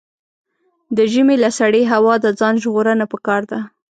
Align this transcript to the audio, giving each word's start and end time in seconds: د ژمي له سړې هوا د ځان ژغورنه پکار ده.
د 0.97 0.97
ژمي 1.11 1.35
له 1.43 1.49
سړې 1.59 1.83
هوا 1.93 2.13
د 2.21 2.27
ځان 2.39 2.55
ژغورنه 2.63 3.05
پکار 3.13 3.41
ده. 3.51 3.59